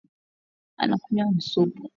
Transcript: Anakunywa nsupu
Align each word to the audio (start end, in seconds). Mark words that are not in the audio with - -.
Anakunywa 0.81 1.27
nsupu 1.35 1.81